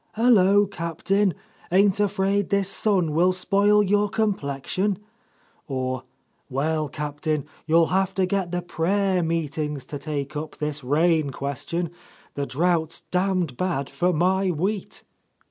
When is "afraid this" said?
1.99-2.69